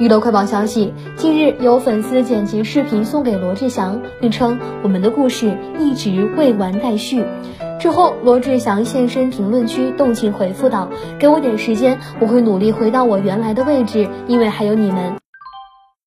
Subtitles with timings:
[0.00, 7.24] 娱乐快报消息近日有粉丝剪辑视频送给罗志祥并称我们的故事一直未完待续。
[7.78, 10.88] 之后罗志祥现身评论区动情回复道
[11.18, 15.14] 给我点时间我会努力回到我原来的位置因为还有你们。